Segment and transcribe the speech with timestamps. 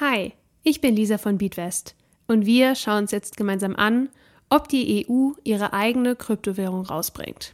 [0.00, 0.32] Hi,
[0.62, 1.94] ich bin Lisa von Beatwest
[2.26, 4.08] und wir schauen uns jetzt gemeinsam an,
[4.48, 7.52] ob die EU ihre eigene Kryptowährung rausbringt.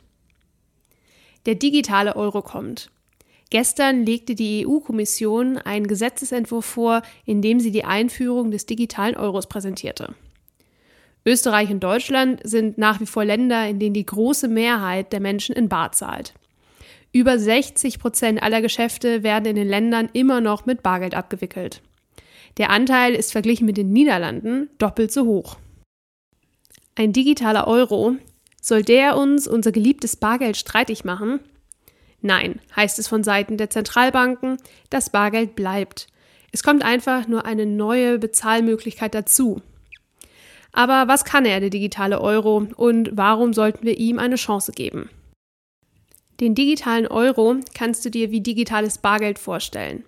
[1.46, 2.92] Der digitale Euro kommt.
[3.50, 9.48] Gestern legte die EU-Kommission einen Gesetzesentwurf vor, in dem sie die Einführung des digitalen Euros
[9.48, 10.14] präsentierte.
[11.24, 15.56] Österreich und Deutschland sind nach wie vor Länder, in denen die große Mehrheit der Menschen
[15.56, 16.32] in Bar zahlt.
[17.10, 21.82] Über 60 Prozent aller Geschäfte werden in den Ländern immer noch mit Bargeld abgewickelt.
[22.58, 25.56] Der Anteil ist verglichen mit den Niederlanden doppelt so hoch.
[26.94, 28.16] Ein digitaler Euro,
[28.62, 31.40] soll der uns unser geliebtes Bargeld streitig machen?
[32.22, 34.56] Nein, heißt es von Seiten der Zentralbanken,
[34.90, 36.08] das Bargeld bleibt.
[36.50, 39.60] Es kommt einfach nur eine neue Bezahlmöglichkeit dazu.
[40.72, 45.10] Aber was kann er, der digitale Euro, und warum sollten wir ihm eine Chance geben?
[46.40, 50.04] Den digitalen Euro kannst du dir wie digitales Bargeld vorstellen.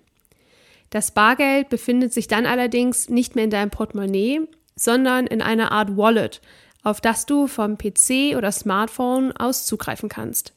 [0.89, 4.41] Das Bargeld befindet sich dann allerdings nicht mehr in deinem Portemonnaie,
[4.75, 6.41] sondern in einer Art Wallet,
[6.83, 10.53] auf das du vom PC oder Smartphone aus zugreifen kannst.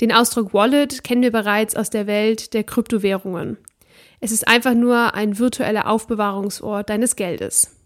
[0.00, 3.58] Den Ausdruck Wallet kennen wir bereits aus der Welt der Kryptowährungen.
[4.20, 7.76] Es ist einfach nur ein virtueller Aufbewahrungsort deines Geldes.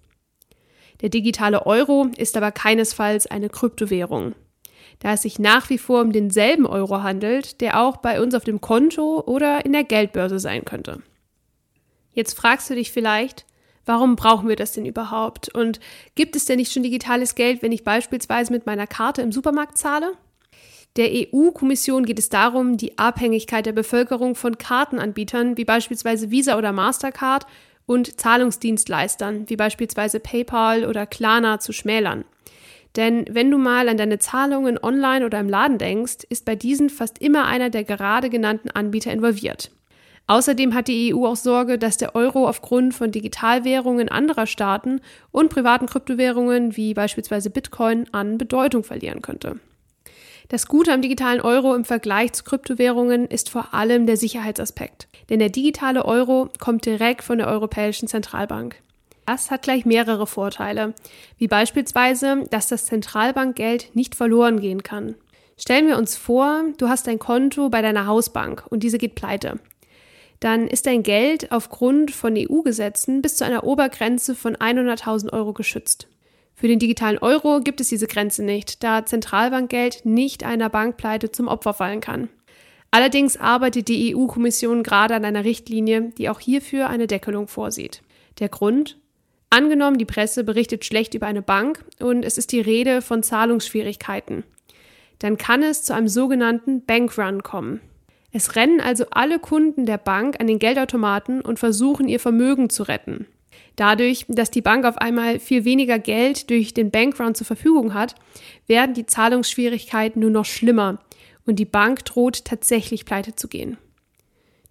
[1.01, 4.35] Der digitale Euro ist aber keinesfalls eine Kryptowährung,
[4.98, 8.45] da es sich nach wie vor um denselben Euro handelt, der auch bei uns auf
[8.45, 11.03] dem Konto oder in der Geldbörse sein könnte.
[12.12, 13.47] Jetzt fragst du dich vielleicht,
[13.86, 15.55] warum brauchen wir das denn überhaupt?
[15.55, 15.80] Und
[16.14, 19.79] gibt es denn nicht schon digitales Geld, wenn ich beispielsweise mit meiner Karte im Supermarkt
[19.79, 20.12] zahle?
[20.96, 26.73] Der EU-Kommission geht es darum, die Abhängigkeit der Bevölkerung von Kartenanbietern wie beispielsweise Visa oder
[26.73, 27.46] Mastercard
[27.86, 32.24] und Zahlungsdienstleistern wie beispielsweise PayPal oder Klarna zu schmälern.
[32.96, 36.90] Denn wenn du mal an deine Zahlungen online oder im Laden denkst, ist bei diesen
[36.90, 39.70] fast immer einer der gerade genannten Anbieter involviert.
[40.30, 45.01] Außerdem hat die EU auch Sorge, dass der Euro aufgrund von Digitalwährungen anderer Staaten
[45.33, 49.58] und privaten Kryptowährungen wie beispielsweise Bitcoin an Bedeutung verlieren könnte.
[50.46, 55.08] Das Gute am digitalen Euro im Vergleich zu Kryptowährungen ist vor allem der Sicherheitsaspekt.
[55.30, 58.77] Denn der digitale Euro kommt direkt von der Europäischen Zentralbank.
[59.27, 60.95] Das hat gleich mehrere Vorteile,
[61.39, 65.17] wie beispielsweise, dass das Zentralbankgeld nicht verloren gehen kann.
[65.57, 69.58] Stellen wir uns vor, du hast ein Konto bei deiner Hausbank und diese geht pleite
[70.40, 76.08] dann ist dein Geld aufgrund von EU-Gesetzen bis zu einer Obergrenze von 100.000 Euro geschützt.
[76.55, 81.48] Für den digitalen Euro gibt es diese Grenze nicht, da Zentralbankgeld nicht einer Bankpleite zum
[81.48, 82.29] Opfer fallen kann.
[82.90, 88.02] Allerdings arbeitet die EU-Kommission gerade an einer Richtlinie, die auch hierfür eine Deckelung vorsieht.
[88.40, 88.98] Der Grund?
[89.48, 94.45] Angenommen, die Presse berichtet schlecht über eine Bank und es ist die Rede von Zahlungsschwierigkeiten.
[95.18, 97.80] Dann kann es zu einem sogenannten Bankrun kommen.
[98.33, 102.85] Es rennen also alle Kunden der Bank an den Geldautomaten und versuchen ihr Vermögen zu
[102.85, 103.27] retten.
[103.77, 108.14] Dadurch, dass die Bank auf einmal viel weniger Geld durch den Bankrun zur Verfügung hat,
[108.67, 110.98] werden die Zahlungsschwierigkeiten nur noch schlimmer
[111.46, 113.79] und die Bank droht tatsächlich pleite zu gehen.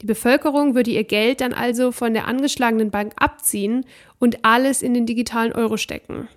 [0.02, 3.86] Die Bevölkerung würde ihr Geld dann also von der angeschlagenen Bank abziehen
[4.18, 6.30] und alles in den digitalen Euro stecken.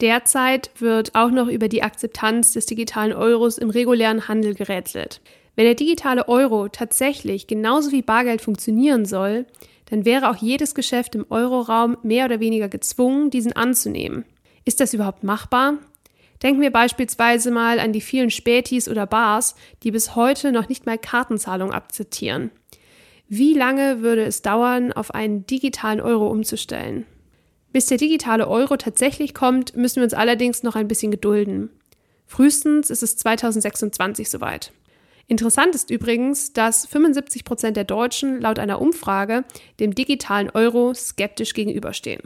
[0.00, 5.20] Derzeit wird auch noch über die Akzeptanz des digitalen Euros im regulären Handel gerätselt.
[5.58, 9.44] Wenn der digitale Euro tatsächlich genauso wie Bargeld funktionieren soll,
[9.86, 14.24] dann wäre auch jedes Geschäft im Euroraum mehr oder weniger gezwungen, diesen anzunehmen.
[14.64, 15.78] Ist das überhaupt machbar?
[16.44, 20.86] Denken wir beispielsweise mal an die vielen Spätis oder Bars, die bis heute noch nicht
[20.86, 22.52] mal Kartenzahlung akzeptieren.
[23.28, 27.04] Wie lange würde es dauern, auf einen digitalen Euro umzustellen?
[27.72, 31.70] Bis der digitale Euro tatsächlich kommt, müssen wir uns allerdings noch ein bisschen gedulden.
[32.28, 34.70] Frühestens ist es 2026 soweit.
[35.30, 39.44] Interessant ist übrigens, dass 75 Prozent der Deutschen laut einer Umfrage
[39.78, 42.22] dem digitalen Euro skeptisch gegenüberstehen.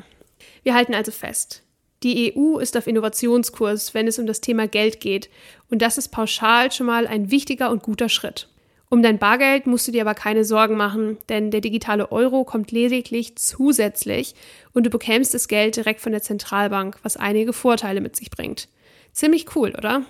[0.63, 1.65] Wir halten also fest.
[2.05, 5.31] Die EU ist auf Innovationskurs, wenn es um das Thema Geld geht,
[5.69, 8.49] und das ist pauschal schon mal ein wichtiger und guter Schritt.
[8.89, 12.71] Um dein Bargeld musst du dir aber keine Sorgen machen, denn der digitale Euro kommt
[12.71, 14.35] lediglich zusätzlich
[14.75, 18.69] und du bekämst das Geld direkt von der Zentralbank, was einige Vorteile mit sich bringt.
[19.13, 20.05] Ziemlich cool, oder?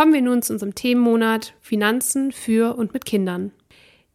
[0.00, 3.52] Kommen wir nun zu unserem Themenmonat Finanzen für und mit Kindern.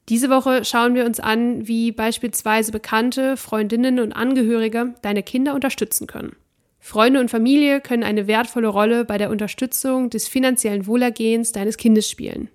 [0.10, 6.08] Diese Woche schauen wir uns an, wie beispielsweise Bekannte, Freundinnen und Angehörige deine Kinder unterstützen
[6.08, 6.36] können.
[6.80, 12.10] Freunde und Familie können eine wertvolle Rolle bei der Unterstützung des finanziellen Wohlergehens deines Kindes
[12.10, 12.50] spielen.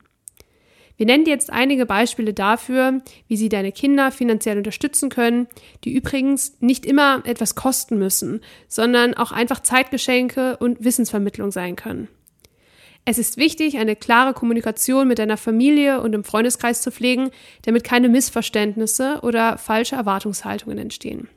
[0.96, 5.46] Wir nennen dir jetzt einige Beispiele dafür, wie sie deine Kinder finanziell unterstützen können,
[5.84, 12.08] die übrigens nicht immer etwas kosten müssen, sondern auch einfach Zeitgeschenke und Wissensvermittlung sein können.
[13.04, 17.30] Es ist wichtig, eine klare Kommunikation mit deiner Familie und im Freundeskreis zu pflegen,
[17.62, 21.28] damit keine Missverständnisse oder falsche Erwartungshaltungen entstehen.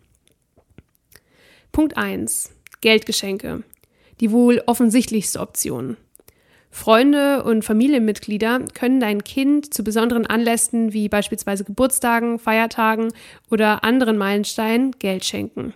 [1.71, 2.51] Punkt 1.
[2.81, 3.63] Geldgeschenke.
[4.19, 5.97] Die wohl offensichtlichste Option.
[6.69, 13.13] Freunde und Familienmitglieder können dein Kind zu besonderen Anlässen wie beispielsweise Geburtstagen, Feiertagen
[13.51, 15.73] oder anderen Meilensteinen Geld schenken.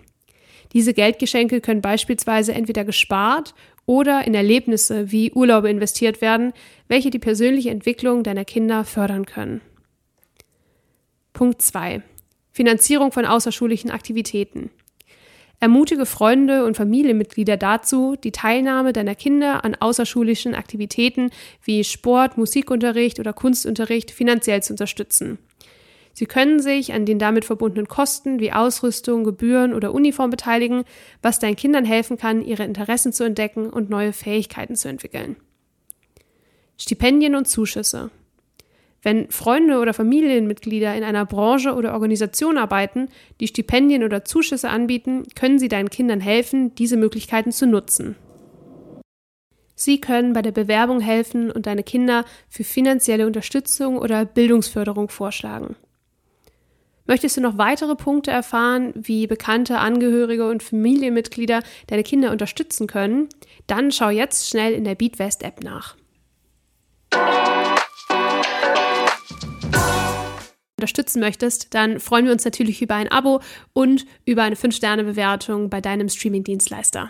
[0.74, 3.54] Diese Geldgeschenke können beispielsweise entweder gespart
[3.88, 6.54] oder in Erlebnisse wie Urlaube investiert werden,
[6.88, 9.62] welche die persönliche Entwicklung deiner Kinder fördern können.
[11.34, 12.04] Punkt 2.
[12.52, 14.70] Finanzierung von außerschulischen Aktivitäten.
[15.60, 21.32] Ermutige Freunde und Familienmitglieder dazu, die Teilnahme deiner Kinder an außerschulischen Aktivitäten
[21.64, 25.40] wie Sport, Musikunterricht oder Kunstunterricht finanziell zu unterstützen.
[26.18, 30.84] Sie können sich an den damit verbundenen Kosten wie Ausrüstung, Gebühren oder Uniform beteiligen,
[31.22, 35.36] was deinen Kindern helfen kann, ihre Interessen zu entdecken und neue Fähigkeiten zu entwickeln.
[36.76, 38.10] Stipendien und Zuschüsse.
[39.04, 43.10] Wenn Freunde oder Familienmitglieder in einer Branche oder Organisation arbeiten,
[43.40, 48.16] die Stipendien oder Zuschüsse anbieten, können sie deinen Kindern helfen, diese Möglichkeiten zu nutzen.
[49.76, 55.76] Sie können bei der Bewerbung helfen und deine Kinder für finanzielle Unterstützung oder Bildungsförderung vorschlagen.
[57.08, 63.30] Möchtest du noch weitere Punkte erfahren, wie bekannte Angehörige und Familienmitglieder deine Kinder unterstützen können?
[63.66, 65.96] Dann schau jetzt schnell in der BeatWest App nach.
[70.80, 73.42] unterstützen möchtest, dann freuen wir uns natürlich über ein Abo
[73.74, 77.10] und über eine 5-Sterne-Bewertung bei deinem Streaming-Dienstleister.